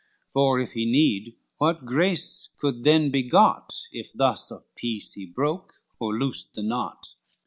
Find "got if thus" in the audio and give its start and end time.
3.21-4.49